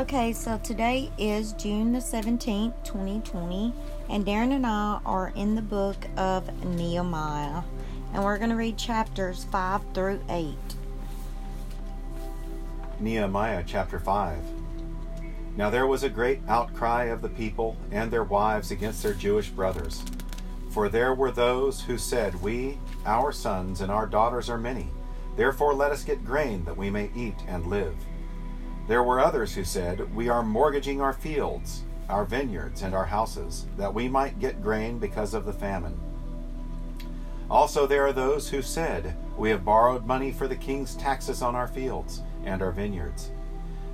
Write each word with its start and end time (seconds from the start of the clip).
Okay, 0.00 0.32
so 0.32 0.56
today 0.64 1.12
is 1.18 1.52
June 1.52 1.92
the 1.92 1.98
17th, 1.98 2.72
2020, 2.84 3.74
and 4.08 4.24
Darren 4.24 4.52
and 4.52 4.66
I 4.66 4.98
are 5.04 5.30
in 5.36 5.54
the 5.54 5.60
book 5.60 6.06
of 6.16 6.64
Nehemiah, 6.64 7.60
and 8.14 8.24
we're 8.24 8.38
going 8.38 8.48
to 8.48 8.56
read 8.56 8.78
chapters 8.78 9.44
5 9.52 9.82
through 9.92 10.22
8. 10.30 10.54
Nehemiah 12.98 13.62
chapter 13.66 13.98
5. 13.98 14.38
Now 15.58 15.68
there 15.68 15.86
was 15.86 16.02
a 16.02 16.08
great 16.08 16.40
outcry 16.48 17.04
of 17.04 17.20
the 17.20 17.28
people 17.28 17.76
and 17.90 18.10
their 18.10 18.24
wives 18.24 18.70
against 18.70 19.02
their 19.02 19.12
Jewish 19.12 19.50
brothers. 19.50 20.02
For 20.70 20.88
there 20.88 21.12
were 21.12 21.30
those 21.30 21.82
who 21.82 21.98
said, 21.98 22.40
We, 22.40 22.78
our 23.04 23.32
sons, 23.32 23.82
and 23.82 23.92
our 23.92 24.06
daughters 24.06 24.48
are 24.48 24.56
many. 24.56 24.88
Therefore 25.36 25.74
let 25.74 25.92
us 25.92 26.04
get 26.04 26.24
grain 26.24 26.64
that 26.64 26.78
we 26.78 26.88
may 26.88 27.10
eat 27.14 27.36
and 27.46 27.66
live. 27.66 27.94
There 28.90 29.04
were 29.04 29.20
others 29.20 29.54
who 29.54 29.62
said, 29.62 30.12
We 30.16 30.28
are 30.28 30.42
mortgaging 30.42 31.00
our 31.00 31.12
fields, 31.12 31.84
our 32.08 32.24
vineyards, 32.24 32.82
and 32.82 32.92
our 32.92 33.04
houses, 33.04 33.66
that 33.76 33.94
we 33.94 34.08
might 34.08 34.40
get 34.40 34.64
grain 34.64 34.98
because 34.98 35.32
of 35.32 35.44
the 35.44 35.52
famine. 35.52 35.96
Also, 37.48 37.86
there 37.86 38.04
are 38.04 38.12
those 38.12 38.50
who 38.50 38.62
said, 38.62 39.14
We 39.36 39.48
have 39.50 39.64
borrowed 39.64 40.06
money 40.06 40.32
for 40.32 40.48
the 40.48 40.56
king's 40.56 40.96
taxes 40.96 41.40
on 41.40 41.54
our 41.54 41.68
fields 41.68 42.22
and 42.44 42.60
our 42.62 42.72
vineyards. 42.72 43.30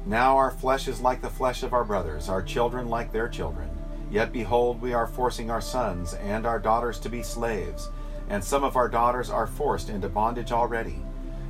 Now 0.07 0.39
our 0.39 0.51
flesh 0.51 0.89
is 0.89 1.03
like 1.03 1.21
the 1.21 1.29
flesh 1.29 1.63
of 1.63 1.75
our 1.75 1.85
brothers, 1.85 2.31
our 2.31 2.41
children 2.41 2.89
like 2.89 3.13
their 3.13 3.29
children. 3.29 3.69
Yet 4.11 4.33
behold, 4.33 4.81
we 4.81 4.95
are 4.95 5.07
forcing 5.07 5.51
our 5.51 5.61
sons 5.61 6.15
and 6.15 6.47
our 6.47 6.59
daughters 6.59 6.99
to 7.01 7.11
be 7.11 7.23
slaves, 7.23 7.91
and 8.31 8.43
some 8.43 8.65
of 8.65 8.77
our 8.77 8.89
daughters 8.89 9.29
are 9.29 9.47
forced 9.47 9.91
into 9.91 10.09
bondage 10.09 10.53
already 10.53 11.03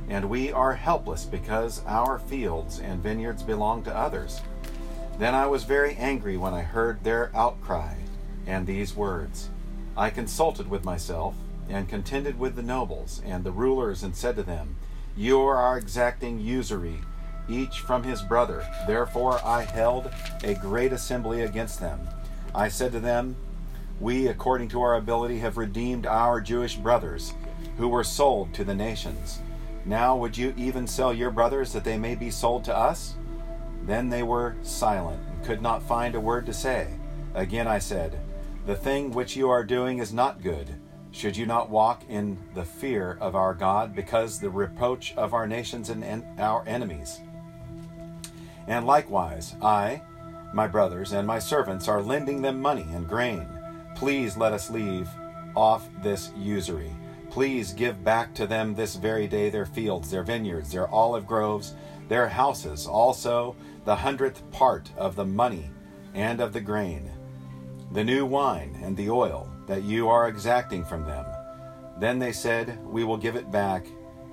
and 0.09 0.29
we 0.29 0.51
are 0.51 0.73
helpless 0.73 1.25
because 1.25 1.81
our 1.85 2.19
fields 2.19 2.79
and 2.79 3.03
vineyards 3.03 3.43
belong 3.43 3.83
to 3.83 3.95
others. 3.95 4.41
Then 5.19 5.35
I 5.35 5.47
was 5.47 5.63
very 5.63 5.95
angry 5.95 6.37
when 6.37 6.53
I 6.53 6.61
heard 6.61 7.03
their 7.03 7.31
outcry 7.35 7.95
and 8.45 8.65
these 8.65 8.95
words. 8.95 9.49
I 9.97 10.09
consulted 10.09 10.69
with 10.69 10.85
myself 10.85 11.35
and 11.69 11.89
contended 11.89 12.39
with 12.39 12.55
the 12.55 12.61
nobles 12.61 13.21
and 13.25 13.43
the 13.43 13.51
rulers 13.51 14.03
and 14.03 14.15
said 14.15 14.35
to 14.37 14.43
them, 14.43 14.77
You 15.17 15.41
are 15.41 15.77
exacting 15.77 16.39
usury, 16.39 17.01
each 17.49 17.79
from 17.81 18.03
his 18.03 18.21
brother. 18.21 18.65
Therefore 18.85 19.43
I 19.43 19.63
held 19.63 20.11
a 20.43 20.53
great 20.53 20.93
assembly 20.93 21.41
against 21.41 21.81
them. 21.81 21.99
I 22.55 22.69
said 22.69 22.93
to 22.93 22.99
them, 23.01 23.35
We, 23.99 24.27
according 24.27 24.69
to 24.69 24.81
our 24.81 24.95
ability, 24.95 25.39
have 25.39 25.57
redeemed 25.57 26.05
our 26.05 26.39
Jewish 26.39 26.75
brothers 26.75 27.33
who 27.77 27.89
were 27.89 28.03
sold 28.03 28.53
to 28.53 28.63
the 28.63 28.75
nations 28.75 29.41
now 29.87 30.17
would 30.17 30.37
you 30.37 30.53
even 30.57 30.85
sell 30.85 31.13
your 31.13 31.31
brothers 31.31 31.71
that 31.73 31.83
they 31.83 31.97
may 31.97 32.13
be 32.13 32.29
sold 32.29 32.63
to 32.65 32.77
us? 32.77 33.15
Then 33.83 34.09
they 34.09 34.21
were 34.21 34.55
silent 34.61 35.21
and 35.29 35.45
could 35.45 35.61
not 35.61 35.81
find 35.81 36.13
a 36.13 36.19
word 36.19 36.45
to 36.47 36.53
say. 36.53 36.89
Again 37.33 37.67
I 37.67 37.79
said, 37.79 38.19
The 38.65 38.75
thing 38.75 39.11
which 39.11 39.35
you 39.35 39.49
are 39.49 39.63
doing 39.63 39.99
is 39.99 40.13
not 40.13 40.43
good. 40.43 40.75
Should 41.11 41.37
you 41.37 41.45
not 41.45 41.69
walk 41.69 42.03
in 42.09 42.37
the 42.53 42.65
fear 42.65 43.17
of 43.21 43.35
our 43.35 43.53
God, 43.53 43.95
because 43.95 44.39
the 44.39 44.49
reproach 44.49 45.15
of 45.15 45.33
our 45.33 45.47
nations 45.47 45.89
and 45.89 46.03
our 46.39 46.67
enemies? 46.67 47.21
And 48.67 48.85
likewise, 48.85 49.55
I, 49.61 50.01
my 50.53 50.67
brothers, 50.67 51.13
and 51.13 51.25
my 51.25 51.39
servants 51.39 51.87
are 51.87 52.01
lending 52.03 52.41
them 52.41 52.61
money 52.61 52.85
and 52.93 53.07
grain. 53.07 53.47
Please 53.95 54.35
let 54.35 54.53
us 54.53 54.69
leave 54.69 55.09
off 55.55 55.87
this 56.03 56.31
usury. 56.37 56.91
Please 57.37 57.71
give 57.71 58.03
back 58.03 58.33
to 58.33 58.47
them 58.47 58.73
this 58.73 58.95
very 58.95 59.27
day 59.27 59.51
their 59.51 59.67
fields, 59.67 60.09
their 60.09 60.23
vineyards, 60.23 60.71
their 60.71 60.87
olive 60.87 61.27
groves, 61.27 61.75
their 62.07 62.27
houses, 62.27 62.87
also 62.87 63.55
the 63.85 63.95
hundredth 63.95 64.41
part 64.49 64.89
of 64.97 65.15
the 65.15 65.23
money 65.23 65.69
and 66.15 66.41
of 66.41 66.51
the 66.51 66.59
grain, 66.59 67.11
the 67.91 68.03
new 68.03 68.25
wine 68.25 68.79
and 68.81 68.97
the 68.97 69.11
oil 69.11 69.47
that 69.67 69.83
you 69.83 70.09
are 70.09 70.27
exacting 70.27 70.83
from 70.83 71.05
them. 71.05 71.27
Then 71.99 72.17
they 72.17 72.31
said, 72.31 72.83
We 72.83 73.03
will 73.03 73.17
give 73.17 73.35
it 73.35 73.51
back 73.51 73.85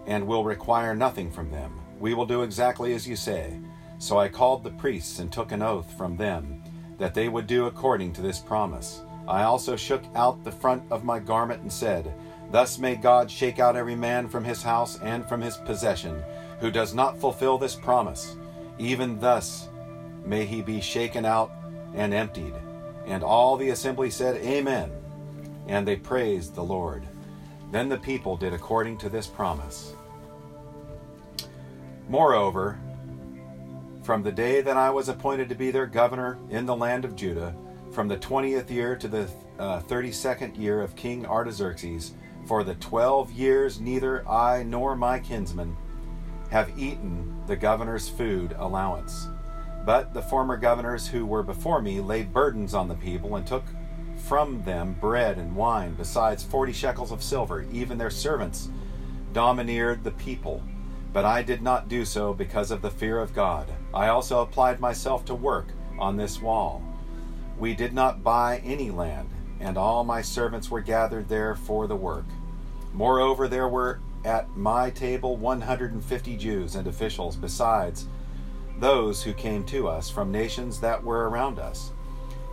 and 0.06 0.26
will 0.26 0.43
require 0.43 0.94
nothing 0.94 1.31
from 1.31 1.50
them. 1.50 1.78
We 2.00 2.14
will 2.14 2.25
do 2.25 2.41
exactly 2.41 2.94
as 2.94 3.06
you 3.06 3.16
say. 3.16 3.60
So 3.98 4.19
I 4.19 4.28
called 4.28 4.64
the 4.64 4.70
priests 4.70 5.19
and 5.19 5.31
took 5.31 5.53
an 5.53 5.60
oath 5.60 5.93
from 5.98 6.16
them 6.16 6.62
that 6.97 7.12
they 7.12 7.28
would 7.28 7.48
do 7.48 7.66
according 7.66 8.14
to 8.14 8.22
this 8.22 8.38
promise. 8.38 9.03
I 9.28 9.43
also 9.43 9.76
shook 9.76 10.04
out 10.14 10.43
the 10.43 10.53
front 10.53 10.82
of 10.91 11.04
my 11.04 11.19
garment 11.19 11.60
and 11.60 11.72
said, 11.72 12.14
Thus 12.54 12.78
may 12.78 12.94
God 12.94 13.28
shake 13.32 13.59
out 13.59 13.75
every 13.75 13.97
man 13.97 14.28
from 14.28 14.44
his 14.44 14.62
house 14.62 15.00
and 15.03 15.28
from 15.28 15.41
his 15.41 15.56
possession, 15.56 16.22
who 16.60 16.70
does 16.70 16.94
not 16.94 17.19
fulfill 17.19 17.59
this 17.59 17.75
promise. 17.75 18.37
Even 18.78 19.19
thus 19.19 19.69
may 20.25 20.44
he 20.44 20.62
be 20.62 20.81
shaken 20.81 21.25
out 21.25 21.50
and 21.94 22.14
emptied. 22.14 22.54
And 23.06 23.25
all 23.25 23.56
the 23.56 23.70
assembly 23.70 24.09
said, 24.09 24.37
Amen. 24.37 24.93
And 25.66 25.84
they 25.84 25.97
praised 25.97 26.54
the 26.54 26.62
Lord. 26.62 27.03
Then 27.72 27.88
the 27.88 27.98
people 27.98 28.37
did 28.37 28.53
according 28.53 28.98
to 28.98 29.09
this 29.09 29.26
promise. 29.26 29.97
Moreover, 32.09 32.78
from 34.04 34.22
the 34.22 34.31
day 34.31 34.60
that 34.60 34.76
I 34.76 34.91
was 34.91 35.09
appointed 35.09 35.48
to 35.48 35.56
be 35.56 35.72
their 35.72 35.87
governor 35.87 36.38
in 36.50 36.66
the 36.66 36.76
land 36.76 37.04
of 37.04 37.16
Judah, 37.16 37.53
from 37.91 38.06
the 38.06 38.16
twentieth 38.16 38.70
year 38.70 38.94
to 38.94 39.09
the 39.09 39.26
thirty 39.88 40.10
uh, 40.10 40.12
second 40.12 40.56
year 40.56 40.82
of 40.82 40.94
King 40.94 41.26
Artaxerxes, 41.26 42.12
for 42.47 42.65
the 42.65 42.75
twelve 42.75 43.32
years 43.32 43.81
neither 43.81 44.28
I 44.28 44.62
nor 44.62 44.94
my 44.97 45.19
kinsmen 45.19 45.77
have 46.50 46.78
eaten 46.78 47.43
the 47.47 47.56
governor's 47.56 48.09
food 48.09 48.55
allowance. 48.59 49.28
But 49.84 50.15
the 50.15 50.22
former 50.22 50.56
governors 50.56 51.06
who 51.09 51.27
were 51.27 51.43
before 51.43 51.82
me 51.82 52.00
laid 52.00 52.32
burdens 52.32 52.75
on 52.75 52.88
the 52.88 52.94
people 52.94 53.37
and 53.37 53.47
took 53.47 53.65
from 54.16 54.62
them 54.62 54.97
bread 55.00 55.37
and 55.37 55.55
wine, 55.55 55.94
besides 55.94 56.43
forty 56.43 56.72
shekels 56.72 57.12
of 57.12 57.22
silver. 57.22 57.66
Even 57.72 57.99
their 57.99 58.10
servants 58.10 58.69
domineered 59.32 60.05
the 60.05 60.12
people. 60.12 60.62
But 61.12 61.25
I 61.25 61.43
did 61.43 61.62
not 61.62 61.88
do 61.88 62.05
so 62.05 62.32
because 62.32 62.71
of 62.71 62.82
the 62.82 62.91
fear 62.91 63.19
of 63.19 63.34
God. 63.34 63.69
I 63.93 64.09
also 64.09 64.41
applied 64.41 64.81
myself 64.81 65.25
to 65.26 65.34
work 65.34 65.69
on 65.99 66.16
this 66.16 66.41
wall. 66.41 66.82
We 67.59 67.75
did 67.75 67.93
not 67.93 68.25
buy 68.25 68.62
any 68.65 68.91
land 68.91 69.28
and 69.64 69.78
all 69.78 70.04
my 70.04 70.20
servants 70.20 70.70
were 70.70 70.82
gathered 70.82 71.28
there 71.28 71.54
for 71.56 71.86
the 71.86 71.97
work. 71.97 72.26
Moreover, 72.92 73.48
there 73.48 73.69
were 73.69 74.00
at 74.25 74.54
my 74.56 74.91
table 74.91 75.36
150 75.36 76.36
Jews 76.36 76.75
and 76.75 76.86
officials, 76.86 77.34
besides 77.34 78.06
those 78.78 79.22
who 79.22 79.32
came 79.32 79.64
to 79.64 79.88
us 79.88 80.10
from 80.10 80.30
nations 80.30 80.80
that 80.80 81.02
were 81.02 81.30
around 81.30 81.58
us. 81.58 81.92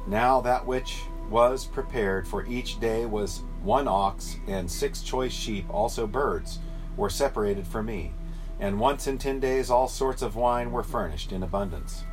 Now 0.07 0.39
that 0.41 0.65
which 0.65 1.01
was 1.29 1.65
prepared 1.65 2.27
for 2.27 2.45
each 2.45 2.79
day 2.79 3.05
was 3.05 3.43
one 3.61 3.87
ox 3.87 4.37
and 4.47 4.69
six 4.69 5.01
choice 5.01 5.33
sheep, 5.33 5.65
also 5.69 6.07
birds, 6.07 6.59
were 6.95 7.09
separated 7.09 7.67
for 7.67 7.83
me. 7.83 8.13
And 8.59 8.79
once 8.79 9.07
in 9.07 9.17
ten 9.17 9.39
days 9.39 9.69
all 9.69 9.87
sorts 9.87 10.21
of 10.21 10.35
wine 10.37 10.71
were 10.71 10.83
furnished 10.83 11.31
in 11.31 11.43
abundance. 11.43 12.03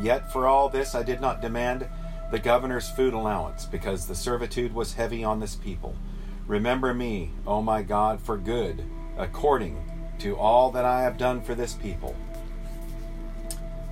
Yet 0.00 0.32
for 0.32 0.46
all 0.46 0.68
this 0.68 0.94
I 0.94 1.02
did 1.02 1.20
not 1.20 1.42
demand 1.42 1.88
the 2.30 2.38
governor's 2.38 2.90
food 2.90 3.14
allowance, 3.14 3.64
because 3.64 4.06
the 4.06 4.14
servitude 4.14 4.74
was 4.74 4.94
heavy 4.94 5.24
on 5.24 5.40
this 5.40 5.54
people. 5.54 5.96
Remember 6.46 6.92
me, 6.92 7.30
O 7.46 7.62
my 7.62 7.82
God, 7.82 8.20
for 8.20 8.36
good, 8.36 8.84
according 9.16 9.82
to 10.18 10.36
all 10.36 10.70
that 10.72 10.84
I 10.84 11.02
have 11.02 11.16
done 11.16 11.40
for 11.40 11.54
this 11.54 11.74
people. 11.74 12.14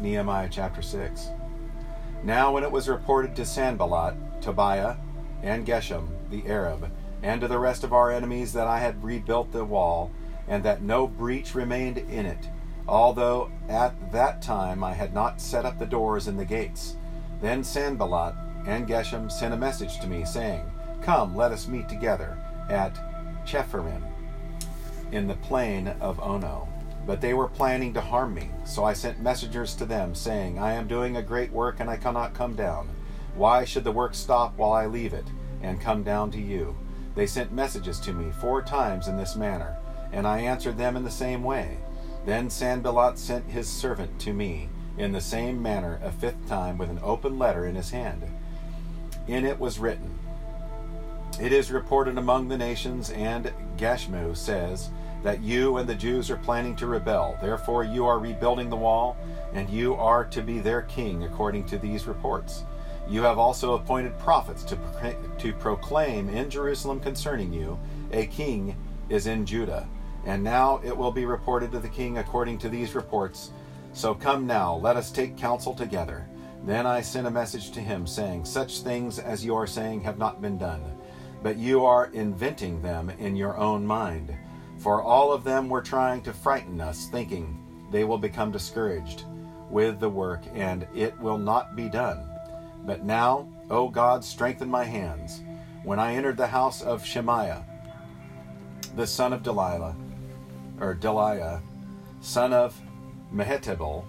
Nehemiah 0.00 0.48
chapter 0.50 0.82
6. 0.82 1.28
Now, 2.24 2.52
when 2.52 2.64
it 2.64 2.72
was 2.72 2.88
reported 2.88 3.36
to 3.36 3.46
Sanballat, 3.46 4.14
Tobiah, 4.42 4.96
and 5.42 5.66
Geshem 5.66 6.08
the 6.30 6.46
Arab, 6.46 6.90
and 7.22 7.40
to 7.40 7.48
the 7.48 7.58
rest 7.58 7.84
of 7.84 7.92
our 7.92 8.10
enemies 8.10 8.52
that 8.52 8.66
I 8.66 8.78
had 8.78 9.02
rebuilt 9.02 9.52
the 9.52 9.64
wall, 9.64 10.10
and 10.48 10.62
that 10.64 10.82
no 10.82 11.06
breach 11.06 11.54
remained 11.54 11.98
in 11.98 12.26
it, 12.26 12.48
although 12.86 13.50
at 13.68 14.12
that 14.12 14.42
time 14.42 14.84
I 14.84 14.92
had 14.92 15.14
not 15.14 15.40
set 15.40 15.64
up 15.64 15.78
the 15.78 15.86
doors 15.86 16.26
and 16.26 16.38
the 16.38 16.44
gates, 16.44 16.96
then 17.40 17.62
Sanballat 17.62 18.34
and 18.66 18.88
Geshem 18.88 19.30
sent 19.30 19.54
a 19.54 19.56
message 19.56 20.00
to 20.00 20.06
me, 20.06 20.24
saying, 20.24 20.70
Come, 21.02 21.36
let 21.36 21.52
us 21.52 21.68
meet 21.68 21.88
together 21.88 22.36
at 22.68 22.98
Chephirim 23.46 24.02
in 25.12 25.26
the 25.26 25.34
plain 25.34 25.88
of 26.00 26.20
Ono. 26.20 26.68
But 27.06 27.20
they 27.20 27.34
were 27.34 27.48
planning 27.48 27.94
to 27.94 28.00
harm 28.00 28.34
me. 28.34 28.50
So 28.64 28.84
I 28.84 28.92
sent 28.92 29.22
messengers 29.22 29.74
to 29.76 29.86
them, 29.86 30.14
saying, 30.14 30.58
I 30.58 30.72
am 30.72 30.88
doing 30.88 31.16
a 31.16 31.22
great 31.22 31.52
work 31.52 31.78
and 31.78 31.88
I 31.88 31.96
cannot 31.96 32.34
come 32.34 32.56
down. 32.56 32.88
Why 33.36 33.64
should 33.64 33.84
the 33.84 33.92
work 33.92 34.14
stop 34.14 34.56
while 34.56 34.72
I 34.72 34.86
leave 34.86 35.12
it 35.12 35.26
and 35.62 35.80
come 35.80 36.02
down 36.02 36.30
to 36.32 36.40
you? 36.40 36.76
They 37.14 37.26
sent 37.26 37.52
messages 37.52 38.00
to 38.00 38.12
me 38.12 38.32
four 38.32 38.62
times 38.62 39.08
in 39.08 39.16
this 39.16 39.36
manner, 39.36 39.76
and 40.12 40.26
I 40.26 40.40
answered 40.40 40.76
them 40.76 40.96
in 40.96 41.04
the 41.04 41.10
same 41.10 41.44
way. 41.44 41.78
Then 42.24 42.50
Sanballat 42.50 43.18
sent 43.18 43.48
his 43.48 43.68
servant 43.68 44.18
to 44.20 44.32
me 44.32 44.68
in 44.98 45.12
the 45.12 45.20
same 45.20 45.62
manner 45.62 46.00
a 46.02 46.10
fifth 46.10 46.48
time 46.48 46.78
with 46.78 46.90
an 46.90 47.00
open 47.02 47.38
letter 47.38 47.66
in 47.66 47.74
his 47.74 47.90
hand. 47.90 48.22
In 49.26 49.44
it 49.44 49.58
was 49.58 49.78
written, 49.78 50.18
It 51.40 51.52
is 51.52 51.70
reported 51.70 52.18
among 52.18 52.48
the 52.48 52.58
nations, 52.58 53.10
and 53.10 53.52
Gashmu 53.76 54.36
says, 54.36 54.90
that 55.26 55.42
you 55.42 55.78
and 55.78 55.88
the 55.88 55.94
Jews 55.94 56.30
are 56.30 56.36
planning 56.36 56.76
to 56.76 56.86
rebel. 56.86 57.36
Therefore, 57.40 57.82
you 57.82 58.06
are 58.06 58.20
rebuilding 58.20 58.70
the 58.70 58.76
wall, 58.76 59.16
and 59.54 59.68
you 59.68 59.94
are 59.94 60.24
to 60.26 60.40
be 60.40 60.60
their 60.60 60.82
king, 60.82 61.24
according 61.24 61.66
to 61.66 61.78
these 61.78 62.06
reports. 62.06 62.62
You 63.08 63.22
have 63.22 63.36
also 63.36 63.74
appointed 63.74 64.16
prophets 64.20 64.62
to, 64.64 64.78
to 65.38 65.52
proclaim 65.54 66.28
in 66.28 66.48
Jerusalem 66.48 67.00
concerning 67.00 67.52
you, 67.52 67.78
a 68.12 68.26
king 68.26 68.76
is 69.08 69.26
in 69.26 69.46
Judah. 69.46 69.88
And 70.24 70.42
now 70.42 70.80
it 70.84 70.96
will 70.96 71.12
be 71.12 71.24
reported 71.24 71.72
to 71.72 71.80
the 71.80 71.88
king 71.88 72.18
according 72.18 72.58
to 72.58 72.68
these 72.68 72.94
reports. 72.94 73.50
So 73.96 74.14
come 74.14 74.46
now, 74.46 74.76
let 74.76 74.96
us 74.96 75.10
take 75.10 75.38
counsel 75.38 75.72
together. 75.72 76.28
Then 76.66 76.86
I 76.86 77.00
sent 77.00 77.26
a 77.26 77.30
message 77.30 77.70
to 77.70 77.80
him, 77.80 78.06
saying, 78.06 78.44
Such 78.44 78.80
things 78.80 79.18
as 79.18 79.42
you 79.42 79.54
are 79.56 79.66
saying 79.66 80.02
have 80.02 80.18
not 80.18 80.42
been 80.42 80.58
done, 80.58 80.82
but 81.42 81.56
you 81.56 81.82
are 81.86 82.10
inventing 82.12 82.82
them 82.82 83.08
in 83.08 83.36
your 83.36 83.56
own 83.56 83.86
mind. 83.86 84.36
For 84.76 85.02
all 85.02 85.32
of 85.32 85.44
them 85.44 85.70
were 85.70 85.80
trying 85.80 86.20
to 86.24 86.34
frighten 86.34 86.78
us, 86.78 87.08
thinking 87.08 87.58
they 87.90 88.04
will 88.04 88.18
become 88.18 88.52
discouraged 88.52 89.24
with 89.70 89.98
the 89.98 90.10
work, 90.10 90.42
and 90.52 90.86
it 90.94 91.18
will 91.18 91.38
not 91.38 91.74
be 91.74 91.88
done. 91.88 92.28
But 92.84 93.02
now, 93.02 93.48
O 93.70 93.88
God, 93.88 94.22
strengthen 94.22 94.68
my 94.68 94.84
hands. 94.84 95.40
When 95.84 95.98
I 95.98 96.16
entered 96.16 96.36
the 96.36 96.46
house 96.46 96.82
of 96.82 97.02
Shemaiah, 97.02 97.64
the 98.94 99.06
son 99.06 99.32
of 99.32 99.42
Delilah, 99.42 99.96
or 100.80 100.94
Deliah, 100.94 101.62
son 102.20 102.52
of 102.52 102.78
Mehetabel, 103.36 104.04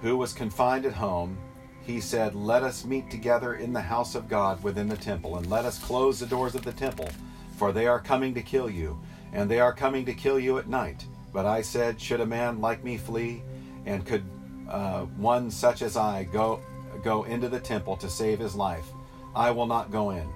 who 0.00 0.16
was 0.16 0.32
confined 0.32 0.86
at 0.86 0.92
home, 0.92 1.36
he 1.82 2.00
said, 2.00 2.34
Let 2.34 2.62
us 2.62 2.84
meet 2.84 3.10
together 3.10 3.54
in 3.54 3.72
the 3.72 3.80
house 3.80 4.14
of 4.14 4.28
God 4.28 4.62
within 4.62 4.88
the 4.88 4.96
temple, 4.96 5.38
and 5.38 5.50
let 5.50 5.64
us 5.64 5.78
close 5.78 6.20
the 6.20 6.26
doors 6.26 6.54
of 6.54 6.62
the 6.62 6.72
temple, 6.72 7.08
for 7.56 7.72
they 7.72 7.86
are 7.86 7.98
coming 7.98 8.34
to 8.34 8.42
kill 8.42 8.70
you, 8.70 8.98
and 9.32 9.50
they 9.50 9.58
are 9.58 9.72
coming 9.72 10.04
to 10.04 10.14
kill 10.14 10.38
you 10.38 10.58
at 10.58 10.68
night. 10.68 11.04
But 11.32 11.46
I 11.46 11.62
said, 11.62 12.00
Should 12.00 12.20
a 12.20 12.26
man 12.26 12.60
like 12.60 12.84
me 12.84 12.96
flee, 12.96 13.42
and 13.86 14.06
could 14.06 14.24
uh, 14.68 15.02
one 15.16 15.50
such 15.50 15.82
as 15.82 15.96
I 15.96 16.24
go 16.24 16.60
go 17.02 17.24
into 17.24 17.48
the 17.48 17.60
temple 17.60 17.96
to 17.96 18.08
save 18.08 18.38
his 18.38 18.54
life? 18.54 18.86
I 19.34 19.50
will 19.50 19.66
not 19.66 19.90
go 19.90 20.10
in. 20.10 20.28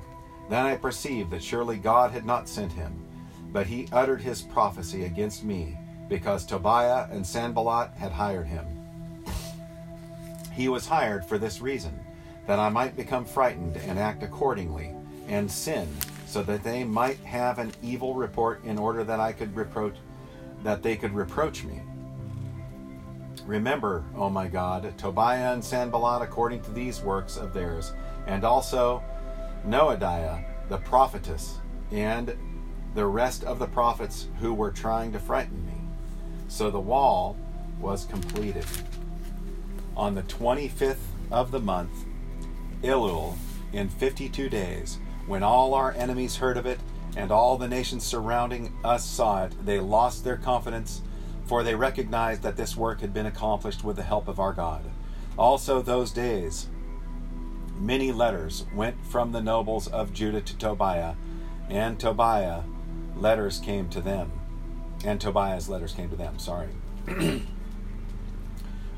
Then 0.49 0.67
I 0.67 0.77
perceived 0.77 1.31
that 1.31 1.43
surely 1.43 1.77
God 1.77 2.11
had 2.11 2.25
not 2.25 2.49
sent 2.49 2.73
him, 2.73 2.93
but 3.53 3.67
he 3.67 3.89
uttered 3.93 4.21
his 4.21 4.43
prophecy 4.43 5.05
against 5.05 5.45
me, 5.45 5.77
because 6.09 6.45
Tobiah 6.45 7.07
and 7.11 7.27
Sanballat 7.27 7.91
had 7.97 8.13
hired 8.13 8.47
him. 8.47 8.67
He 10.53 10.69
was 10.69 10.87
hired 10.87 11.25
for 11.25 11.39
this 11.39 11.61
reason, 11.61 11.99
that 12.47 12.59
I 12.59 12.69
might 12.69 12.97
become 12.97 13.25
frightened 13.25 13.77
and 13.79 13.99
act 13.99 14.23
accordingly, 14.23 14.95
and 15.29 15.51
sin, 15.51 15.89
so 16.27 16.43
that 16.43 16.63
they 16.63 16.85
might 16.85 17.19
have 17.19 17.59
an 17.59 17.73
evil 17.83 18.15
report 18.15 18.63
in 18.65 18.79
order 18.79 19.05
that 19.05 19.21
I 19.21 19.33
could 19.33 19.55
reproach 19.57 19.95
that 20.63 20.83
they 20.83 20.97
could 20.97 21.13
reproach 21.13 21.65
me. 21.65 21.81
Remember, 23.47 24.05
O 24.15 24.31
my 24.31 24.47
God, 24.47 24.97
Tobiah 24.97 25.53
and 25.53 25.65
Sanballat 25.65 26.23
according 26.23 26.63
to 26.63 26.71
these 26.71 27.01
works 27.01 27.37
of 27.37 27.53
theirs, 27.53 27.93
and 28.27 28.45
also 28.45 29.03
Noadiah 29.67 30.45
the 30.69 30.79
prophetess, 30.79 31.59
and 31.91 32.35
the 32.95 33.07
rest 33.07 33.45
of 33.45 33.59
the 33.59 33.67
prophets 33.67 34.29
who 34.41 34.55
were 34.55 34.71
trying 34.71 35.13
to 35.13 35.19
frighten 35.19 35.67
me. 35.67 35.72
So 36.53 36.71
the 36.71 36.79
wall 36.79 37.35
was 37.81 38.05
completed 38.05 38.67
on 39.97 40.15
the 40.15 40.23
25th 40.25 40.99
of 41.31 41.51
the 41.51 41.59
month, 41.59 42.05
Elul, 42.83 43.39
in 43.73 43.89
52 43.89 44.51
days, 44.51 44.99
when 45.27 45.43
all 45.43 45.73
our 45.73 45.93
enemies 45.93 46.37
heard 46.37 46.59
of 46.59 46.67
it 46.67 46.79
and 47.17 47.33
all 47.33 47.57
the 47.57 47.69
nations 47.69 48.05
surrounding 48.05 48.71
us 48.85 49.03
saw 49.03 49.45
it, 49.45 49.65
they 49.65 49.81
lost 49.81 50.25
their 50.25 50.37
confidence, 50.37 51.01
for 51.47 51.63
they 51.63 51.75
recognized 51.75 52.43
that 52.43 52.59
this 52.59 52.77
work 52.77 53.01
had 53.01 53.15
been 53.15 53.27
accomplished 53.27 53.83
with 53.83 53.97
the 53.97 54.03
help 54.03 54.29
of 54.29 54.39
our 54.39 54.53
God. 54.53 54.85
Also, 55.39 55.81
those 55.81 56.11
days, 56.11 56.69
many 57.79 58.13
letters 58.13 58.67
went 58.75 59.03
from 59.07 59.33
the 59.33 59.41
nobles 59.41 59.89
of 59.89 60.13
Judah 60.13 60.43
to 60.43 60.59
Tobiah, 60.59 61.15
and 61.71 61.99
Tobiah 61.99 62.61
letters 63.17 63.59
came 63.59 63.89
to 63.89 64.03
them. 64.03 64.31
And 65.05 65.21
Tobiah's 65.21 65.69
letters 65.69 65.93
came 65.93 66.11
to 66.11 66.17
them, 66.17 66.39
sorry. 66.39 66.69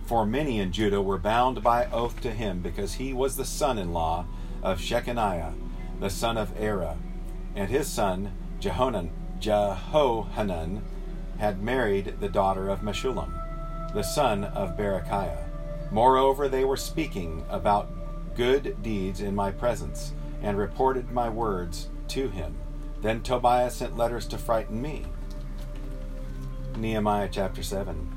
For 0.06 0.26
many 0.26 0.60
in 0.60 0.70
Judah 0.70 1.00
were 1.00 1.18
bound 1.18 1.62
by 1.62 1.86
oath 1.86 2.20
to 2.20 2.30
him, 2.30 2.60
because 2.60 2.94
he 2.94 3.12
was 3.12 3.36
the 3.36 3.44
son 3.44 3.78
in 3.78 3.92
law 3.92 4.26
of 4.62 4.78
Shechaniah, 4.78 5.54
the 6.00 6.10
son 6.10 6.36
of 6.36 6.54
Arah, 6.56 6.96
and 7.56 7.70
his 7.70 7.88
son 7.88 8.32
Jehonan, 8.60 9.10
Jehohanan 9.40 10.82
had 11.38 11.62
married 11.62 12.16
the 12.20 12.28
daughter 12.28 12.68
of 12.68 12.80
Meshullam, 12.80 13.32
the 13.94 14.02
son 14.02 14.44
of 14.44 14.76
Berechiah. 14.76 15.44
Moreover, 15.90 16.48
they 16.48 16.64
were 16.64 16.76
speaking 16.76 17.44
about 17.48 17.90
good 18.34 18.82
deeds 18.82 19.20
in 19.20 19.34
my 19.34 19.50
presence, 19.50 20.12
and 20.42 20.58
reported 20.58 21.10
my 21.12 21.28
words 21.28 21.88
to 22.08 22.28
him. 22.28 22.54
Then 23.00 23.22
Tobiah 23.22 23.70
sent 23.70 23.96
letters 23.96 24.26
to 24.28 24.38
frighten 24.38 24.80
me. 24.80 25.04
Nehemiah 26.76 27.28
chapter 27.30 27.62
7. 27.62 28.08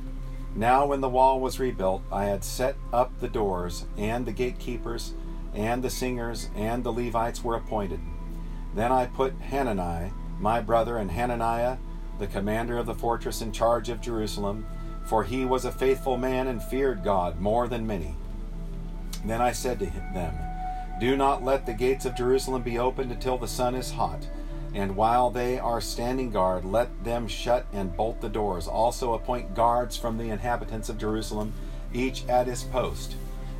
Now, 0.55 0.87
when 0.87 1.01
the 1.01 1.09
wall 1.09 1.39
was 1.39 1.59
rebuilt, 1.59 2.01
I 2.11 2.25
had 2.25 2.43
set 2.43 2.75
up 2.91 3.19
the 3.19 3.27
doors, 3.27 3.85
and 3.97 4.25
the 4.25 4.31
gatekeepers, 4.31 5.13
and 5.53 5.83
the 5.83 5.89
singers, 5.89 6.49
and 6.55 6.83
the 6.83 6.91
Levites 6.91 7.43
were 7.43 7.55
appointed. 7.55 7.99
Then 8.73 8.91
I 8.91 9.05
put 9.05 9.33
Hanani, 9.33 10.11
my 10.39 10.59
brother, 10.61 10.97
and 10.97 11.11
Hananiah, 11.11 11.77
the 12.19 12.27
commander 12.27 12.77
of 12.77 12.87
the 12.87 12.95
fortress, 12.95 13.41
in 13.41 13.51
charge 13.51 13.89
of 13.89 14.01
Jerusalem, 14.01 14.65
for 15.05 15.23
he 15.23 15.45
was 15.45 15.65
a 15.65 15.71
faithful 15.71 16.17
man 16.17 16.47
and 16.47 16.61
feared 16.61 17.03
God 17.03 17.39
more 17.39 17.67
than 17.67 17.85
many. 17.85 18.15
Then 19.23 19.41
I 19.41 19.51
said 19.51 19.79
to 19.79 19.85
them, 19.85 20.35
Do 20.99 21.15
not 21.15 21.43
let 21.43 21.65
the 21.65 21.73
gates 21.73 22.05
of 22.05 22.15
Jerusalem 22.15 22.63
be 22.63 22.79
opened 22.79 23.11
until 23.11 23.37
the 23.37 23.47
sun 23.47 23.75
is 23.75 23.91
hot 23.91 24.27
and 24.77 24.95
while 24.95 25.31
they 25.31 25.57
are 25.57 25.81
standing 25.81 26.29
guard, 26.29 26.63
let 26.63 27.03
them 27.03 27.27
shut 27.27 27.65
and 27.73 27.97
bolt 27.97 28.21
the 28.21 28.29
doors. 28.29 28.67
Also 28.67 29.15
appoint 29.15 29.55
guards 29.55 29.97
from 29.97 30.19
the 30.19 30.29
inhabitants 30.29 30.87
of 30.87 30.99
Jerusalem, 30.99 31.51
each 31.91 32.23
at 32.27 32.45
his 32.45 32.63
post, 32.65 33.15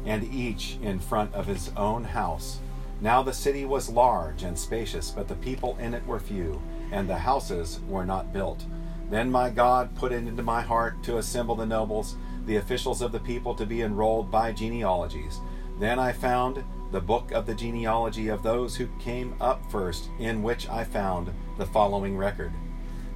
and 0.06 0.24
each 0.32 0.78
in 0.84 1.00
front 1.00 1.34
of 1.34 1.48
his 1.48 1.72
own 1.76 2.04
house. 2.04 2.60
Now 3.02 3.24
the 3.24 3.34
city 3.34 3.66
was 3.66 3.90
large 3.90 4.44
and 4.44 4.58
spacious, 4.58 5.10
but 5.10 5.28
the 5.28 5.34
people 5.34 5.76
in 5.80 5.96
it 5.96 6.06
were 6.06 6.20
few, 6.20 6.62
and 6.92 7.10
the 7.10 7.18
houses 7.18 7.80
were 7.90 8.06
not 8.06 8.32
built. 8.32 8.64
Then 9.10 9.32
my 9.32 9.50
God 9.50 9.96
put 9.96 10.12
it 10.12 10.28
into 10.28 10.44
my 10.44 10.62
heart 10.62 11.02
to 11.06 11.18
assemble 11.18 11.56
the 11.56 11.66
nobles, 11.66 12.16
the 12.46 12.58
officials 12.58 13.02
of 13.02 13.12
the 13.12 13.20
people, 13.20 13.56
to 13.56 13.66
be 13.66 13.82
enrolled 13.82 14.30
by 14.30 14.52
genealogies. 14.52 15.40
Then 15.80 15.98
I 15.98 16.12
found 16.12 16.64
the 16.92 17.02
book 17.02 17.32
of 17.32 17.46
the 17.46 17.54
genealogy 17.54 18.30
of 18.30 18.44
those 18.44 18.76
who 18.76 18.88
came 19.00 19.36
up 19.42 19.62
first, 19.70 20.10
in 20.20 20.42
which 20.42 20.70
I 20.70 20.84
found 20.84 21.34
the 21.58 21.66
following 21.66 22.18
record. 22.18 22.54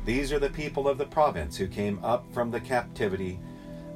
These 0.05 0.31
are 0.33 0.39
the 0.39 0.49
people 0.49 0.87
of 0.87 0.97
the 0.97 1.05
province 1.05 1.55
who 1.55 1.67
came 1.67 1.99
up 2.03 2.25
from 2.33 2.51
the 2.51 2.59
captivity 2.59 3.39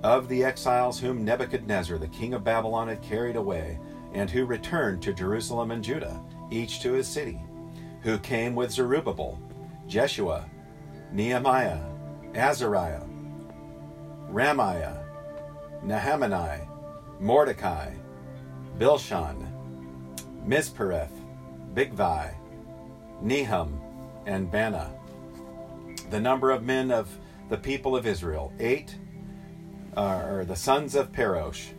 of 0.04 0.28
the 0.28 0.44
exiles 0.44 1.00
whom 1.00 1.26
Nebuchadnezzar, 1.26 1.98
the 1.98 2.08
king 2.08 2.34
of 2.34 2.44
Babylon, 2.44 2.88
had 2.88 3.02
carried 3.02 3.36
away, 3.36 3.80
and 4.14 4.30
who 4.30 4.46
returned 4.46 5.02
to 5.02 5.14
Jerusalem 5.14 5.72
and 5.72 5.84
Judah, 5.84 6.22
each 6.52 6.80
to 6.82 6.94
his 6.94 7.08
city, 7.08 7.42
who 8.02 8.18
came 8.20 8.56
with 8.56 8.72
Zerubbabel, 8.72 9.40
Jeshua, 9.88 10.46
Nehemiah, 11.12 11.82
Azariah, 12.34 13.04
Raamiah, 14.30 15.04
Nahamani, 15.84 16.68
Mordecai, 17.20 17.92
Bilshan, 18.78 19.55
Mispereth, 20.48 21.12
Bigvai, 21.74 22.34
Nehum, 23.24 23.80
and 24.26 24.52
Baanah. 24.52 24.92
The 26.12 26.20
number 26.20 26.52
of 26.52 26.64
men 26.64 26.92
of 26.92 27.10
the 27.50 27.58
people 27.58 27.96
of 27.96 28.06
Israel, 28.06 28.54
eight, 28.60 28.96
uh, 29.98 30.24
or 30.28 30.46
the 30.46 30.56
sons 30.56 30.96
of 30.96 31.12
Parosh, 31.12 31.70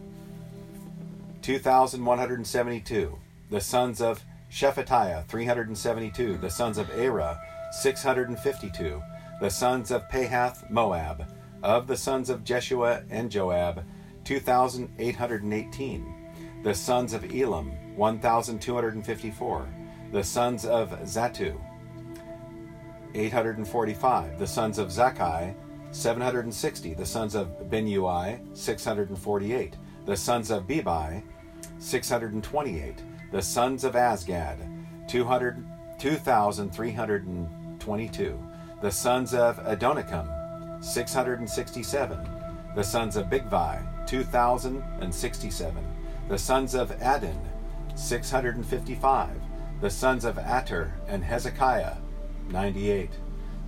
2,172. 1.42 3.18
The 3.50 3.60
sons 3.60 4.00
of 4.00 4.24
Shephatiah, 4.50 5.28
372. 5.28 6.38
The 6.38 6.50
sons 6.50 6.76
of 6.76 6.88
Arah, 6.88 7.38
652. 7.70 9.00
The 9.40 9.50
sons 9.50 9.92
of 9.92 10.08
Pahath 10.08 10.68
Moab. 10.70 11.26
Of 11.62 11.86
the 11.86 11.96
sons 11.96 12.30
of 12.30 12.42
Jeshua 12.42 13.04
and 13.10 13.30
Joab, 13.30 13.84
2,818. 14.24 16.25
The 16.66 16.74
sons 16.74 17.14
of 17.14 17.32
Elam, 17.32 17.70
1,254. 17.94 19.68
The 20.10 20.24
sons 20.24 20.66
of 20.66 20.90
Zattu, 21.02 21.56
845. 23.14 24.38
The 24.40 24.46
sons 24.48 24.80
of 24.80 24.88
Zakkai, 24.88 25.54
760. 25.92 26.94
The 26.94 27.06
sons 27.06 27.36
of 27.36 27.70
Binnui, 27.70 28.40
648. 28.56 29.76
The 30.06 30.16
sons 30.16 30.50
of 30.50 30.66
Bebai, 30.66 31.22
628. 31.78 33.02
The 33.30 33.42
sons 33.42 33.84
of 33.84 33.94
Azgad, 33.94 34.58
200, 35.06 35.64
2,322. 36.00 38.42
The 38.82 38.90
sons 38.90 39.34
of 39.34 39.58
Adonikam, 39.58 40.82
667. 40.82 42.18
The 42.74 42.82
sons 42.82 43.14
of 43.14 43.26
Bigvai, 43.26 44.08
2067. 44.08 45.95
The 46.28 46.38
sons 46.38 46.74
of 46.74 46.90
Adin, 47.00 47.40
655. 47.94 49.30
The 49.80 49.90
sons 49.90 50.24
of 50.24 50.38
Ater 50.38 50.94
and 51.06 51.22
Hezekiah, 51.22 51.98
98. 52.48 53.10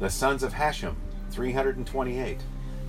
The 0.00 0.10
sons 0.10 0.42
of 0.42 0.54
Hashum, 0.54 0.96
328. 1.30 2.40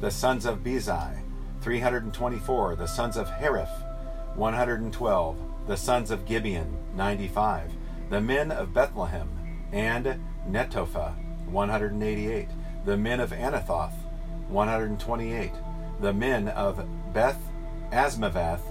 The 0.01 0.09
sons 0.09 0.45
of 0.45 0.63
Bezai, 0.63 1.19
324. 1.61 2.75
The 2.77 2.87
sons 2.87 3.15
of 3.15 3.29
Hariph, 3.29 3.69
112. 4.35 5.37
The 5.67 5.77
sons 5.77 6.09
of 6.09 6.25
Gibeon, 6.25 6.75
95. 6.95 7.71
The 8.09 8.21
men 8.21 8.51
of 8.51 8.73
Bethlehem 8.73 9.29
and 9.71 10.19
Netophah, 10.49 11.13
188. 11.45 12.47
The 12.85 12.97
men 12.97 13.19
of 13.19 13.31
Anathoth, 13.31 13.93
128. 14.47 15.51
The 16.01 16.13
men 16.13 16.47
of 16.47 16.83
Beth 17.13 17.39
Asmavath, 17.91 18.61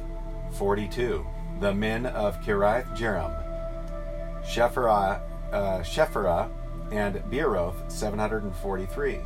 42. 0.52 1.26
The 1.60 1.74
men 1.74 2.06
of 2.06 2.40
Kiriath 2.40 2.96
Jearim, 2.96 3.34
Shephirah, 4.44 5.20
uh, 5.52 5.82
and 6.92 7.16
Beeroth, 7.30 7.90
743. 7.90 9.18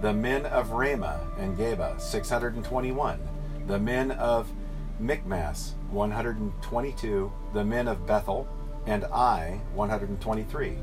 The 0.00 0.12
men 0.12 0.46
of 0.46 0.70
Ramah 0.70 1.26
and 1.38 1.58
Geba, 1.58 2.00
621. 2.00 3.20
The 3.66 3.78
men 3.78 4.12
of 4.12 4.50
Michmas, 4.98 5.74
122. 5.90 7.32
The 7.52 7.64
men 7.64 7.88
of 7.88 8.06
Bethel 8.06 8.48
and 8.86 9.04
Ai, 9.12 9.60
123. 9.74 10.78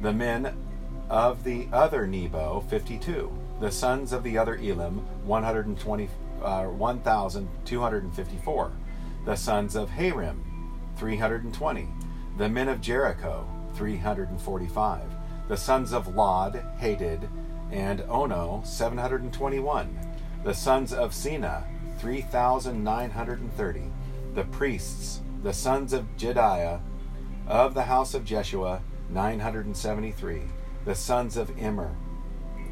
The 0.00 0.12
men 0.12 0.56
of 1.10 1.44
the 1.44 1.68
other 1.72 2.06
Nebo, 2.06 2.60
52. 2.68 3.32
The 3.60 3.70
sons 3.70 4.12
of 4.12 4.22
the 4.22 4.38
other 4.38 4.56
Elam, 4.56 5.06
120, 5.24 6.08
uh, 6.42 6.64
1,254. 6.64 8.72
The 9.28 9.36
sons 9.36 9.76
of 9.76 9.90
Harim, 9.90 10.42
320. 10.96 11.86
The 12.38 12.48
men 12.48 12.66
of 12.66 12.80
Jericho, 12.80 13.46
345. 13.74 15.02
The 15.48 15.56
sons 15.58 15.92
of 15.92 16.16
Lod, 16.16 16.64
Hadid, 16.80 17.28
and 17.70 18.00
Ono, 18.08 18.62
721. 18.64 19.98
The 20.44 20.54
sons 20.54 20.94
of 20.94 21.10
Senaah, 21.10 21.64
3,930. 21.98 23.82
The 24.34 24.44
priests, 24.44 25.20
the 25.42 25.52
sons 25.52 25.92
of 25.92 26.06
Jedaiah, 26.16 26.80
of 27.46 27.74
the 27.74 27.82
house 27.82 28.14
of 28.14 28.24
Jeshua, 28.24 28.80
973. 29.10 30.40
The 30.86 30.94
sons 30.94 31.36
of 31.36 31.50
Immer, 31.58 31.94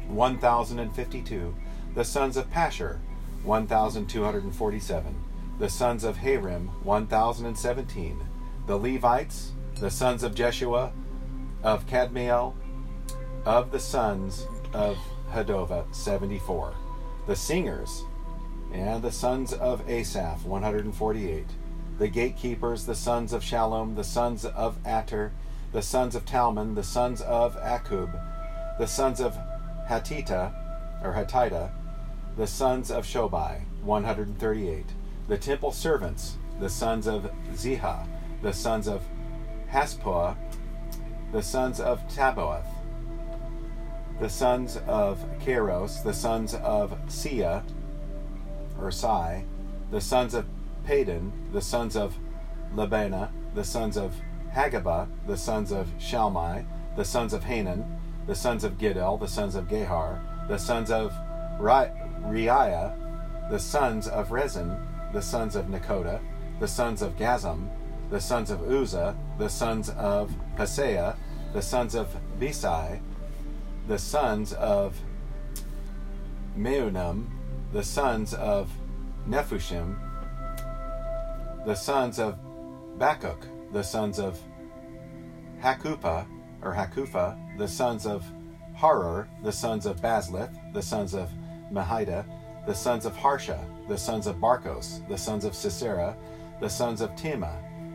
1052. 0.07 1.55
The 1.93 2.03
sons 2.03 2.35
of 2.35 2.49
Pashur, 2.49 2.97
1247. 3.43 5.15
The 5.59 5.69
sons 5.69 6.03
of 6.03 6.17
Harim, 6.17 6.67
1017. 6.83 8.23
The 8.67 8.77
Levites, 8.77 9.53
the 9.79 9.89
sons 9.89 10.21
of 10.21 10.35
Jeshua, 10.35 10.91
of 11.63 11.87
Kadmiel, 11.87 12.53
of 13.43 13.71
the 13.71 13.79
sons 13.79 14.45
of 14.73 14.97
Hodavah, 15.31 15.93
74. 15.95 16.75
The 17.25 17.35
singers, 17.35 18.03
and 18.71 19.01
the 19.01 19.11
sons 19.11 19.51
of 19.53 19.89
Asaph, 19.89 20.45
148. 20.45 21.45
The 21.97 22.07
gatekeepers, 22.07 22.85
the 22.85 22.93
sons 22.93 23.33
of 23.33 23.41
Shallum, 23.41 23.95
the 23.95 24.03
sons 24.03 24.45
of 24.45 24.77
Ater, 24.85 25.31
the 25.71 25.81
sons 25.81 26.13
of 26.15 26.25
Talmon, 26.25 26.75
the 26.75 26.83
sons 26.83 27.21
of 27.21 27.55
Akub, 27.57 28.11
the 28.77 28.85
sons 28.85 29.19
of 29.19 29.35
Hatita, 29.89 30.53
or 31.03 31.13
Hatita, 31.13 31.71
the 32.35 32.45
sons 32.45 32.91
of 32.91 33.05
Shobai, 33.05 33.61
138. 33.81 34.85
The 35.27 35.37
temple 35.37 35.71
servants, 35.71 36.37
the 36.59 36.69
sons 36.69 37.05
of 37.05 37.29
Ziha, 37.53 38.07
the 38.41 38.53
sons 38.53 38.87
of 38.87 39.03
Hasupha, 39.69 40.37
the 41.33 41.41
sons 41.41 41.79
of 41.81 42.07
Tabbaoth, 42.07 42.65
the 44.19 44.29
sons 44.29 44.77
of 44.87 45.23
Keros, 45.39 46.01
the 46.01 46.13
sons 46.13 46.55
of 46.55 46.97
Sia, 47.07 47.63
or 48.79 48.89
Sai, 48.89 49.43
the 49.91 50.01
sons 50.01 50.33
of 50.33 50.45
Padon, 50.85 51.31
the 51.51 51.61
sons 51.61 51.97
of 51.97 52.17
Lebana, 52.73 53.29
the 53.53 53.63
sons 53.63 53.97
of 53.97 54.15
Hagabah, 54.53 55.07
the 55.27 55.37
sons 55.37 55.71
of 55.71 55.87
Shalmai, 55.99 56.65
the 56.95 57.05
sons 57.05 57.33
of 57.33 57.43
Hanan, 57.43 57.99
the 58.27 58.35
sons 58.35 58.63
of 58.63 58.77
Giddel, 58.77 59.19
the 59.19 59.27
sons 59.27 59.55
of 59.55 59.67
Gahar, 59.67 60.47
the 60.47 60.57
sons 60.57 60.89
of 60.89 61.11
Reaiah, 61.59 62.93
the 63.49 63.59
sons 63.59 64.07
of 64.07 64.31
Rezin, 64.31 64.77
the 65.13 65.21
sons 65.21 65.55
of 65.55 65.65
Nekoda, 65.65 66.19
the 66.59 66.67
sons 66.67 67.01
of 67.01 67.15
Gazam, 67.17 67.69
the 68.09 68.19
sons 68.19 68.51
of 68.51 68.61
Uzzah, 68.69 69.15
the 69.37 69.49
sons 69.49 69.89
of 69.89 70.33
Paseah, 70.55 71.15
the 71.53 71.61
sons 71.61 71.95
of 71.95 72.15
Besai, 72.39 72.99
the 73.87 73.97
sons 73.97 74.53
of 74.53 74.99
Meunim, 76.57 77.27
the 77.73 77.83
sons 77.83 78.33
of 78.33 78.71
Nephushim, 79.27 79.95
the 81.65 81.75
sons 81.75 82.19
of 82.19 82.37
Bakuk, 82.97 83.43
the 83.73 83.83
sons 83.83 84.19
of 84.19 84.39
Hakupa, 85.61 86.25
or 86.61 86.73
Hakufa, 86.73 87.57
the 87.57 87.67
sons 87.67 88.05
of 88.05 88.25
Harur, 88.75 89.27
the 89.43 89.51
sons 89.51 89.85
of 89.85 90.01
Bazlith, 90.01 90.73
the 90.73 90.81
sons 90.81 91.13
of 91.13 91.29
Mehida, 91.71 92.25
the 92.65 92.73
sons 92.73 93.05
of 93.05 93.15
Harsha, 93.15 93.65
the 93.87 93.97
sons 93.97 94.27
of 94.27 94.37
Barkos, 94.37 95.07
the 95.07 95.17
sons 95.17 95.45
of 95.45 95.55
Sisera, 95.55 96.15
the 96.59 96.69
sons 96.69 97.01
of 97.01 97.15
Tema, 97.15 97.53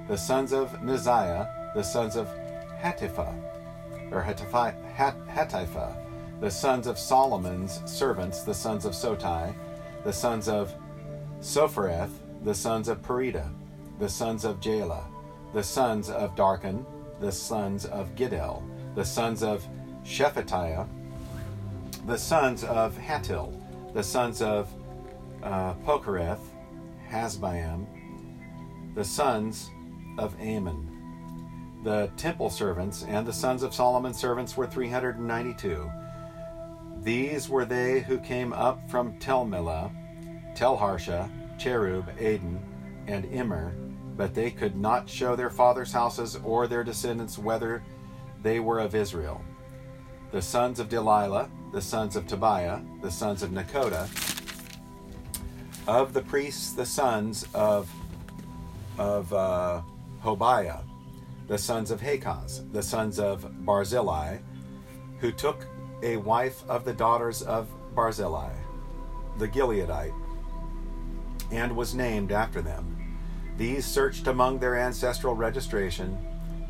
the 0.08 0.16
sons 0.16 0.52
of 0.52 0.82
Neziah, 0.82 1.74
the 1.74 1.82
sons 1.82 2.16
of 2.16 2.28
Hatipha, 2.80 3.34
or 4.10 4.22
Hatipha, 4.22 5.96
the 6.40 6.50
sons 6.50 6.86
of 6.86 6.98
Solomon's 6.98 7.80
servants, 7.90 8.42
the 8.42 8.54
sons 8.54 8.84
of 8.84 8.92
Sotai, 8.92 9.54
the 10.04 10.12
sons 10.12 10.48
of 10.48 10.74
Sophereth, 11.40 12.10
the 12.42 12.54
sons 12.54 12.88
of 12.88 13.00
Perida, 13.02 13.48
the 13.98 14.08
sons 14.08 14.44
of 14.44 14.60
Jaela, 14.60 15.04
the 15.52 15.62
sons 15.62 16.10
of 16.10 16.34
Darkon, 16.34 16.84
the 17.20 17.30
sons 17.30 17.84
of 17.86 18.14
Giddel, 18.16 18.62
the 18.94 19.04
sons 19.04 19.42
of 19.42 19.64
Shephatiah, 20.04 20.88
the 22.06 22.18
sons 22.18 22.64
of 22.64 22.96
Hattil, 22.98 23.52
the 23.94 24.02
sons 24.02 24.42
of 24.42 24.68
uh, 25.42 25.74
Pokereth, 25.84 26.40
Hasbaim, 27.10 27.86
the 28.94 29.04
sons 29.04 29.70
of 30.18 30.34
Amon. 30.40 30.88
The 31.84 32.10
temple 32.16 32.50
servants 32.50 33.04
and 33.08 33.26
the 33.26 33.32
sons 33.32 33.62
of 33.62 33.74
Solomon's 33.74 34.18
servants 34.18 34.56
were 34.56 34.66
392. 34.66 35.90
These 37.02 37.48
were 37.48 37.64
they 37.64 38.00
who 38.00 38.18
came 38.18 38.52
up 38.52 38.88
from 38.88 39.18
Telmillah, 39.18 39.90
Telharsha, 40.54 41.28
Cherub, 41.58 42.08
Addon, 42.20 42.60
and 43.08 43.24
Immer, 43.24 43.74
but 44.16 44.34
they 44.34 44.50
could 44.50 44.76
not 44.76 45.08
show 45.08 45.34
their 45.34 45.50
fathers' 45.50 45.92
houses 45.92 46.38
or 46.44 46.66
their 46.66 46.84
descendants 46.84 47.38
whether 47.38 47.82
they 48.42 48.60
were 48.60 48.78
of 48.78 48.94
Israel. 48.94 49.42
The 50.30 50.42
sons 50.42 50.78
of 50.78 50.88
Delilah, 50.88 51.50
the 51.72 51.82
sons 51.82 52.14
of 52.14 52.26
Tobiah, 52.26 52.80
the 53.02 53.10
sons 53.10 53.42
of 53.42 53.50
Nekoda, 53.50 54.08
of 55.86 56.12
the 56.12 56.22
priests, 56.22 56.72
the 56.72 56.86
sons 56.86 57.46
of 57.54 57.90
of 58.98 59.32
uh, 59.32 59.82
Hobaiah, 60.22 60.82
the 61.48 61.58
sons 61.58 61.90
of 61.90 62.00
Hakkoz, 62.00 62.70
the 62.72 62.82
sons 62.82 63.18
of 63.18 63.46
Barzillai, 63.64 64.38
who 65.18 65.32
took 65.32 65.66
a 66.02 66.16
wife 66.18 66.62
of 66.68 66.84
the 66.84 66.92
daughters 66.92 67.42
of 67.42 67.68
Barzillai, 67.94 68.52
the 69.38 69.48
Gileadite, 69.48 70.14
and 71.50 71.74
was 71.74 71.94
named 71.94 72.32
after 72.32 72.60
them. 72.60 72.98
These 73.56 73.84
searched 73.84 74.26
among 74.26 74.58
their 74.58 74.76
ancestral 74.76 75.34
registration, 75.34 76.18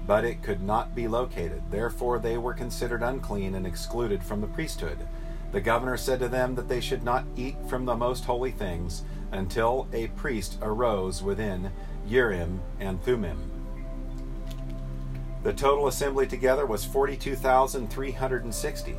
but 0.07 0.25
it 0.25 0.43
could 0.43 0.63
not 0.63 0.95
be 0.95 1.07
located. 1.07 1.63
Therefore, 1.71 2.19
they 2.19 2.39
were 2.39 2.55
considered 2.55 3.03
unclean 3.03 3.55
and 3.55 3.67
excluded 3.67 4.23
from 4.23 4.41
the 4.41 4.49
priesthood. 4.49 4.99
The 5.53 5.61
governor 5.61 5.99
said 5.99 6.19
to 6.21 6.29
them 6.29 6.55
that 6.57 6.69
they 6.69 6.81
should 6.81 7.05
not 7.05 7.27
eat 7.37 7.57
from 7.69 7.85
the 7.85 7.95
most 7.95 8.25
holy 8.25 8.51
things 8.51 9.05
until 9.33 9.87
a 9.93 10.07
priest 10.09 10.59
arose 10.63 11.23
within 11.23 11.71
Urim 12.07 12.61
and 12.81 13.03
Thummim. 13.03 13.51
The 15.43 15.53
total 15.53 15.89
assembly 15.89 16.27
together 16.27 16.65
was 16.67 16.85
42,360, 16.85 18.97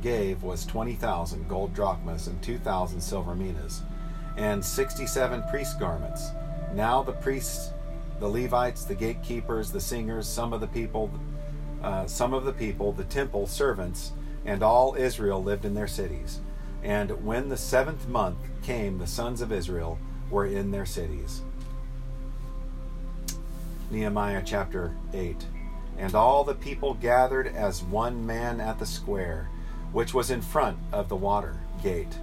gave 0.00 0.44
was 0.44 0.64
20,000 0.64 1.48
gold 1.48 1.74
drachmas 1.74 2.28
and 2.28 2.40
2,000 2.40 3.00
silver 3.00 3.34
minas, 3.34 3.82
and 4.36 4.64
67 4.64 5.42
priest 5.50 5.80
garments. 5.80 6.30
Now 6.72 7.02
the 7.02 7.12
priests, 7.12 7.72
the 8.20 8.28
Levites, 8.28 8.84
the 8.84 8.94
gatekeepers, 8.94 9.72
the 9.72 9.80
singers, 9.80 10.28
some 10.28 10.52
of 10.52 10.60
the 10.60 10.68
people, 10.68 11.10
uh, 11.82 12.06
some 12.06 12.32
of 12.32 12.44
the 12.44 12.52
people, 12.52 12.92
the 12.92 13.04
temple 13.04 13.48
servants, 13.48 14.12
and 14.44 14.62
all 14.62 14.94
Israel 14.94 15.42
lived 15.42 15.64
in 15.64 15.74
their 15.74 15.88
cities. 15.88 16.38
And 16.84 17.24
when 17.24 17.48
the 17.48 17.56
seventh 17.56 18.06
month 18.06 18.38
came, 18.62 18.98
the 18.98 19.06
sons 19.08 19.40
of 19.40 19.50
Israel 19.50 19.98
were 20.30 20.46
in 20.46 20.70
their 20.70 20.86
cities. 20.86 21.42
Nehemiah 23.90 24.42
chapter 24.44 24.94
8. 25.12 25.46
And 25.98 26.14
all 26.14 26.44
the 26.44 26.54
people 26.54 26.94
gathered 26.94 27.48
as 27.48 27.82
one 27.82 28.24
man 28.24 28.60
at 28.60 28.78
the 28.78 28.86
square, 28.86 29.48
which 29.92 30.14
was 30.14 30.30
in 30.30 30.42
front 30.42 30.78
of 30.92 31.08
the 31.08 31.16
water 31.16 31.58
gate. 31.82 32.18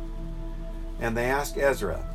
And 1.00 1.16
they 1.16 1.26
asked 1.26 1.58
Ezra, 1.58 2.06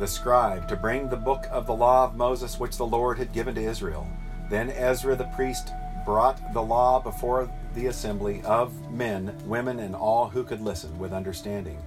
the 0.00 0.06
scribe, 0.06 0.68
to 0.68 0.76
bring 0.76 1.08
the 1.08 1.16
book 1.16 1.44
of 1.50 1.66
the 1.66 1.74
law 1.74 2.04
of 2.04 2.16
Moses 2.16 2.58
which 2.58 2.76
the 2.76 2.86
Lord 2.86 3.18
had 3.18 3.32
given 3.32 3.54
to 3.54 3.62
Israel. 3.62 4.08
Then 4.50 4.70
Ezra 4.70 5.14
the 5.14 5.30
priest 5.36 5.70
brought 6.04 6.52
the 6.52 6.62
law 6.62 7.00
before 7.00 7.50
the 7.74 7.86
assembly 7.86 8.42
of 8.44 8.90
men, 8.90 9.36
women, 9.46 9.80
and 9.80 9.94
all 9.94 10.28
who 10.28 10.42
could 10.42 10.60
listen 10.60 10.98
with 10.98 11.12
understanding. 11.12 11.78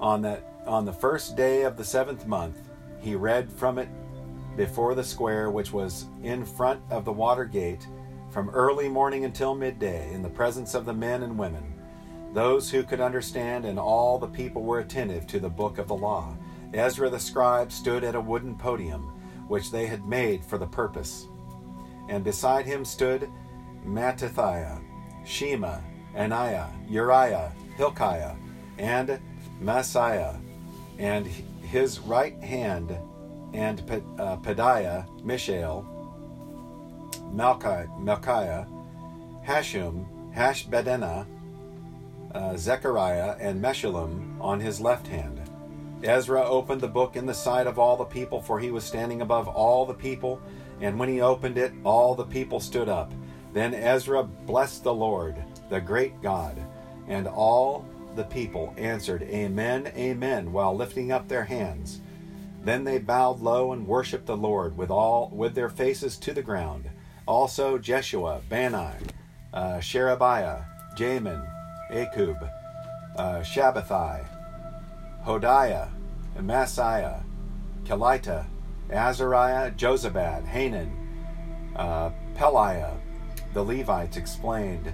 On 0.00 0.22
that 0.22 0.42
on 0.66 0.84
the 0.84 0.92
first 0.92 1.36
day 1.36 1.62
of 1.62 1.76
the 1.76 1.84
seventh 1.84 2.26
month, 2.26 2.56
he 3.00 3.14
read 3.14 3.50
from 3.52 3.78
it 3.78 3.88
before 4.56 4.94
the 4.94 5.04
square 5.04 5.50
which 5.50 5.72
was 5.72 6.06
in 6.22 6.44
front 6.44 6.80
of 6.90 7.04
the 7.04 7.12
water 7.12 7.44
gate 7.44 7.86
from 8.30 8.50
early 8.50 8.88
morning 8.88 9.24
until 9.24 9.54
midday 9.54 10.12
in 10.12 10.22
the 10.22 10.28
presence 10.28 10.74
of 10.74 10.84
the 10.84 10.92
men 10.92 11.22
and 11.22 11.38
women. 11.38 11.74
Those 12.32 12.70
who 12.70 12.82
could 12.82 13.00
understand 13.00 13.64
and 13.64 13.78
all 13.78 14.18
the 14.18 14.26
people 14.26 14.62
were 14.62 14.80
attentive 14.80 15.26
to 15.28 15.40
the 15.40 15.48
book 15.48 15.78
of 15.78 15.88
the 15.88 15.94
law. 15.94 16.36
Ezra 16.74 17.08
the 17.08 17.18
scribe 17.18 17.72
stood 17.72 18.04
at 18.04 18.14
a 18.14 18.20
wooden 18.20 18.54
podium 18.56 19.02
which 19.48 19.70
they 19.70 19.86
had 19.86 20.04
made 20.06 20.44
for 20.44 20.58
the 20.58 20.66
purpose. 20.66 21.28
And 22.08 22.24
beside 22.24 22.66
him 22.66 22.84
stood 22.84 23.30
Mattithiah, 23.86 24.82
Shema, 25.24 25.78
Ananiah, 26.14 26.68
Uriah, 26.88 27.52
Hilkiah, 27.76 28.34
and 28.78 29.20
Maaseiah, 29.62 30.40
and 30.98 31.26
his 31.26 32.00
right 32.00 32.42
hand, 32.42 32.96
and 33.56 33.80
uh, 34.18 34.36
Pedaiah, 34.36 35.06
Mishael, 35.24 35.84
Malchi, 37.34 37.88
Malchiah, 37.98 38.68
Hashum, 39.46 40.04
Hashbaddanah, 40.34 41.26
uh, 42.34 42.56
Zechariah, 42.56 43.34
and 43.40 43.62
Meshullam 43.62 44.38
on 44.42 44.60
his 44.60 44.78
left 44.78 45.06
hand. 45.06 45.40
Ezra 46.02 46.44
opened 46.44 46.82
the 46.82 46.88
book 46.88 47.16
in 47.16 47.24
the 47.24 47.32
sight 47.32 47.66
of 47.66 47.78
all 47.78 47.96
the 47.96 48.04
people, 48.04 48.42
for 48.42 48.60
he 48.60 48.70
was 48.70 48.84
standing 48.84 49.22
above 49.22 49.48
all 49.48 49.86
the 49.86 49.94
people, 49.94 50.38
and 50.82 50.98
when 50.98 51.08
he 51.08 51.22
opened 51.22 51.56
it, 51.56 51.72
all 51.82 52.14
the 52.14 52.24
people 52.26 52.60
stood 52.60 52.90
up. 52.90 53.10
Then 53.54 53.72
Ezra 53.72 54.22
blessed 54.22 54.84
the 54.84 54.92
Lord, 54.92 55.42
the 55.70 55.80
great 55.80 56.20
God, 56.20 56.58
and 57.08 57.26
all 57.26 57.86
the 58.16 58.24
people 58.24 58.74
answered, 58.76 59.22
Amen, 59.22 59.90
Amen, 59.96 60.52
while 60.52 60.76
lifting 60.76 61.10
up 61.10 61.26
their 61.26 61.44
hands. 61.44 62.02
Then 62.66 62.82
they 62.82 62.98
bowed 62.98 63.38
low 63.38 63.70
and 63.70 63.86
worshipped 63.86 64.26
the 64.26 64.36
Lord 64.36 64.76
with 64.76 64.90
all 64.90 65.30
with 65.32 65.54
their 65.54 65.68
faces 65.68 66.16
to 66.16 66.32
the 66.34 66.42
ground. 66.42 66.90
Also 67.24 67.78
Jeshua, 67.78 68.40
Bani, 68.48 68.92
uh, 69.54 69.78
Sherebiah, 69.78 70.64
Jamin, 70.96 71.48
Akub, 71.92 72.50
uh, 73.16 73.38
Shabbethai, 73.38 74.26
Hodiah, 75.24 75.90
Maaseiah, 76.38 77.22
Kelita, 77.84 78.46
Azariah, 78.90 79.70
Jozabad, 79.70 80.44
Hanan, 80.44 80.90
uh, 81.76 82.10
Pelaiah, 82.34 82.96
the 83.54 83.62
Levites 83.62 84.16
explained 84.16 84.92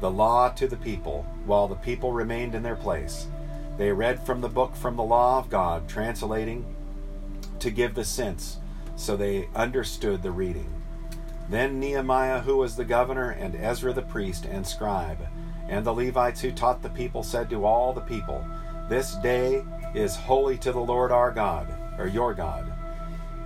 the 0.00 0.10
law 0.10 0.48
to 0.50 0.68
the 0.68 0.76
people, 0.76 1.26
while 1.44 1.66
the 1.66 1.74
people 1.74 2.12
remained 2.12 2.54
in 2.54 2.62
their 2.62 2.76
place. 2.76 3.26
They 3.78 3.90
read 3.90 4.24
from 4.24 4.40
the 4.40 4.48
book 4.48 4.76
from 4.76 4.94
the 4.94 5.02
law 5.02 5.40
of 5.40 5.50
God, 5.50 5.88
translating 5.88 6.64
to 7.60 7.70
give 7.70 7.94
the 7.94 8.04
sense, 8.04 8.58
so 8.96 9.16
they 9.16 9.48
understood 9.54 10.22
the 10.22 10.30
reading. 10.30 10.72
Then 11.48 11.80
Nehemiah, 11.80 12.40
who 12.40 12.56
was 12.56 12.76
the 12.76 12.84
governor, 12.84 13.30
and 13.30 13.56
Ezra 13.56 13.92
the 13.92 14.02
priest 14.02 14.44
and 14.44 14.66
scribe, 14.66 15.18
and 15.68 15.84
the 15.84 15.92
Levites 15.92 16.40
who 16.40 16.52
taught 16.52 16.82
the 16.82 16.88
people, 16.90 17.22
said 17.22 17.50
to 17.50 17.64
all 17.64 17.92
the 17.92 18.00
people, 18.00 18.44
This 18.88 19.14
day 19.16 19.64
is 19.94 20.16
holy 20.16 20.56
to 20.58 20.72
the 20.72 20.80
Lord 20.80 21.10
our 21.10 21.30
God, 21.30 21.72
or 21.98 22.06
your 22.06 22.34
God. 22.34 22.72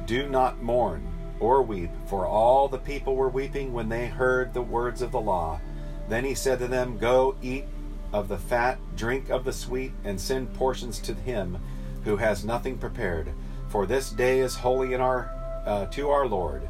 Do 0.06 0.28
not 0.28 0.62
mourn 0.62 1.06
or 1.40 1.62
weep, 1.62 1.90
for 2.06 2.26
all 2.26 2.68
the 2.68 2.78
people 2.78 3.16
were 3.16 3.28
weeping 3.28 3.72
when 3.72 3.88
they 3.88 4.06
heard 4.06 4.52
the 4.52 4.62
words 4.62 5.02
of 5.02 5.12
the 5.12 5.20
law. 5.20 5.60
Then 6.08 6.24
he 6.24 6.34
said 6.34 6.58
to 6.58 6.68
them, 6.68 6.98
Go 6.98 7.36
eat 7.42 7.64
of 8.12 8.28
the 8.28 8.38
fat, 8.38 8.78
drink 8.96 9.30
of 9.30 9.44
the 9.44 9.52
sweet, 9.52 9.92
and 10.04 10.20
send 10.20 10.54
portions 10.54 10.98
to 11.00 11.14
him 11.14 11.58
who 12.04 12.16
has 12.16 12.44
nothing 12.44 12.78
prepared. 12.78 13.30
For 13.74 13.86
this 13.86 14.10
day 14.10 14.38
is 14.38 14.54
holy 14.54 14.92
in 14.92 15.00
our 15.00 15.32
uh, 15.66 15.86
to 15.86 16.10
our 16.10 16.28
Lord. 16.28 16.68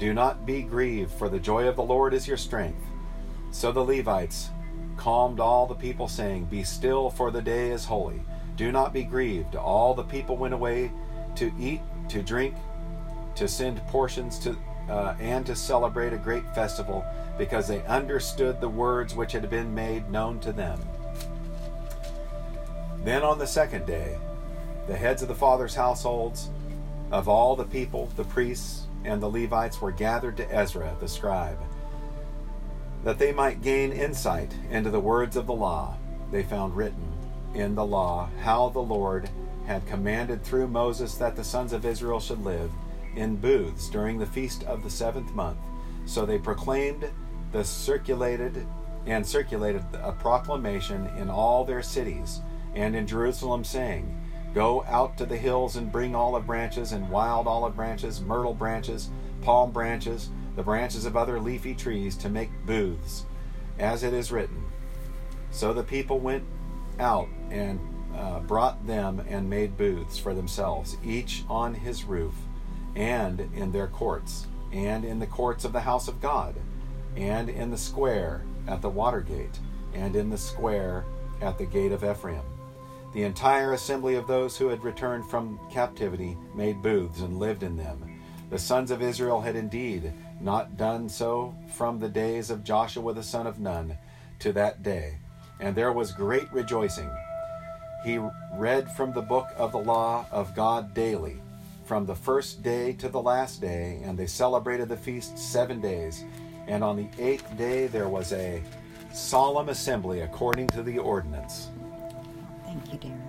Do 0.00 0.12
not 0.12 0.44
be 0.44 0.62
grieved, 0.62 1.12
for 1.12 1.28
the 1.28 1.38
joy 1.38 1.68
of 1.68 1.76
the 1.76 1.84
Lord 1.84 2.12
is 2.12 2.26
your 2.26 2.36
strength. 2.36 2.82
So 3.52 3.70
the 3.70 3.84
Levites 3.84 4.50
calmed 4.96 5.38
all 5.38 5.68
the 5.68 5.76
people, 5.76 6.08
saying, 6.08 6.46
Be 6.46 6.64
still, 6.64 7.08
for 7.08 7.30
the 7.30 7.40
day 7.40 7.70
is 7.70 7.84
holy. 7.84 8.24
Do 8.56 8.72
not 8.72 8.92
be 8.92 9.04
grieved. 9.04 9.54
All 9.54 9.94
the 9.94 10.02
people 10.02 10.36
went 10.36 10.52
away 10.52 10.90
to 11.36 11.52
eat, 11.56 11.82
to 12.08 12.20
drink, 12.20 12.56
to 13.36 13.46
send 13.46 13.86
portions 13.86 14.36
to 14.40 14.56
uh, 14.88 15.14
and 15.20 15.46
to 15.46 15.54
celebrate 15.54 16.12
a 16.12 16.18
great 16.18 16.52
festival 16.52 17.04
because 17.38 17.68
they 17.68 17.84
understood 17.84 18.60
the 18.60 18.68
words 18.68 19.14
which 19.14 19.30
had 19.30 19.48
been 19.50 19.72
made 19.72 20.10
known 20.10 20.40
to 20.40 20.50
them. 20.50 20.80
Then 23.04 23.22
on 23.22 23.38
the 23.38 23.46
second 23.46 23.86
day, 23.86 24.18
the 24.90 24.96
heads 24.96 25.22
of 25.22 25.28
the 25.28 25.34
fathers' 25.36 25.76
households 25.76 26.48
of 27.12 27.28
all 27.28 27.54
the 27.54 27.62
people, 27.62 28.06
the 28.16 28.24
priests, 28.24 28.88
and 29.04 29.22
the 29.22 29.30
Levites 29.30 29.80
were 29.80 29.92
gathered 29.92 30.36
to 30.36 30.52
Ezra 30.52 30.96
the 30.98 31.06
scribe, 31.06 31.58
that 33.04 33.16
they 33.16 33.30
might 33.30 33.62
gain 33.62 33.92
insight 33.92 34.52
into 34.68 34.90
the 34.90 34.98
words 34.98 35.36
of 35.36 35.46
the 35.46 35.54
law. 35.54 35.96
They 36.32 36.42
found 36.42 36.76
written 36.76 37.06
in 37.54 37.76
the 37.76 37.86
law 37.86 38.30
how 38.42 38.70
the 38.70 38.80
Lord 38.80 39.30
had 39.64 39.86
commanded 39.86 40.42
through 40.42 40.66
Moses 40.66 41.14
that 41.14 41.36
the 41.36 41.44
sons 41.44 41.72
of 41.72 41.86
Israel 41.86 42.18
should 42.18 42.44
live 42.44 42.72
in 43.14 43.36
booths 43.36 43.88
during 43.90 44.18
the 44.18 44.26
feast 44.26 44.64
of 44.64 44.82
the 44.82 44.90
seventh 44.90 45.32
month. 45.34 45.58
So 46.04 46.26
they 46.26 46.38
proclaimed 46.38 47.08
the 47.52 47.62
circulated 47.62 48.66
and 49.06 49.24
circulated 49.24 49.84
a 50.02 50.10
proclamation 50.10 51.06
in 51.16 51.30
all 51.30 51.64
their 51.64 51.80
cities 51.80 52.40
and 52.74 52.96
in 52.96 53.06
Jerusalem, 53.06 53.62
saying, 53.62 54.16
Go 54.54 54.84
out 54.88 55.16
to 55.18 55.26
the 55.26 55.36
hills 55.36 55.76
and 55.76 55.92
bring 55.92 56.14
olive 56.14 56.46
branches 56.46 56.92
and 56.92 57.08
wild 57.08 57.46
olive 57.46 57.76
branches, 57.76 58.20
myrtle 58.20 58.54
branches, 58.54 59.10
palm 59.42 59.70
branches, 59.70 60.30
the 60.56 60.62
branches 60.62 61.06
of 61.06 61.16
other 61.16 61.40
leafy 61.40 61.74
trees 61.74 62.16
to 62.16 62.28
make 62.28 62.50
booths, 62.66 63.24
as 63.78 64.02
it 64.02 64.12
is 64.12 64.32
written. 64.32 64.64
So 65.50 65.72
the 65.72 65.82
people 65.82 66.18
went 66.18 66.44
out 66.98 67.28
and 67.50 67.78
uh, 68.16 68.40
brought 68.40 68.86
them 68.86 69.24
and 69.28 69.48
made 69.48 69.76
booths 69.76 70.18
for 70.18 70.34
themselves, 70.34 70.96
each 71.04 71.44
on 71.48 71.74
his 71.74 72.04
roof 72.04 72.34
and 72.96 73.40
in 73.54 73.70
their 73.70 73.86
courts, 73.86 74.46
and 74.72 75.04
in 75.04 75.18
the 75.18 75.26
courts 75.26 75.64
of 75.64 75.72
the 75.72 75.80
house 75.80 76.08
of 76.08 76.20
God, 76.20 76.56
and 77.16 77.48
in 77.48 77.70
the 77.70 77.78
square 77.78 78.42
at 78.66 78.82
the 78.82 78.88
water 78.88 79.20
gate, 79.20 79.58
and 79.94 80.16
in 80.16 80.30
the 80.30 80.38
square 80.38 81.04
at 81.40 81.56
the 81.56 81.66
gate 81.66 81.92
of 81.92 82.04
Ephraim. 82.04 82.42
The 83.12 83.24
entire 83.24 83.72
assembly 83.72 84.14
of 84.14 84.28
those 84.28 84.56
who 84.56 84.68
had 84.68 84.84
returned 84.84 85.28
from 85.28 85.58
captivity 85.70 86.36
made 86.54 86.80
booths 86.80 87.20
and 87.20 87.38
lived 87.38 87.64
in 87.64 87.76
them. 87.76 88.20
The 88.50 88.58
sons 88.58 88.90
of 88.90 89.02
Israel 89.02 89.40
had 89.40 89.56
indeed 89.56 90.12
not 90.40 90.76
done 90.76 91.08
so 91.08 91.54
from 91.74 91.98
the 91.98 92.08
days 92.08 92.50
of 92.50 92.64
Joshua 92.64 93.12
the 93.12 93.22
son 93.22 93.46
of 93.46 93.58
Nun 93.58 93.98
to 94.38 94.52
that 94.52 94.82
day, 94.82 95.18
and 95.58 95.74
there 95.74 95.92
was 95.92 96.12
great 96.12 96.50
rejoicing. 96.52 97.10
He 98.04 98.20
read 98.54 98.90
from 98.92 99.12
the 99.12 99.22
book 99.22 99.48
of 99.56 99.72
the 99.72 99.78
law 99.78 100.26
of 100.30 100.54
God 100.54 100.94
daily, 100.94 101.42
from 101.84 102.06
the 102.06 102.14
first 102.14 102.62
day 102.62 102.92
to 102.94 103.08
the 103.08 103.20
last 103.20 103.60
day, 103.60 104.00
and 104.04 104.16
they 104.16 104.26
celebrated 104.26 104.88
the 104.88 104.96
feast 104.96 105.36
seven 105.36 105.80
days. 105.80 106.24
And 106.68 106.84
on 106.84 106.96
the 106.96 107.08
eighth 107.18 107.56
day 107.58 107.88
there 107.88 108.08
was 108.08 108.32
a 108.32 108.62
solemn 109.12 109.68
assembly 109.68 110.20
according 110.20 110.68
to 110.68 110.82
the 110.84 110.98
ordinance. 110.98 111.70
You, 112.90 112.98
Darren. 112.98 113.19